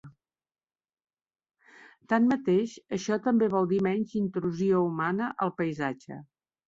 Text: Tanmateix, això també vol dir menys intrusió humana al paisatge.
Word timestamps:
Tanmateix, 2.13 2.73
això 2.97 3.21
també 3.29 3.51
vol 3.57 3.69
dir 3.75 3.79
menys 3.89 4.15
intrusió 4.21 4.85
humana 4.87 5.33
al 5.47 5.55
paisatge. 5.63 6.19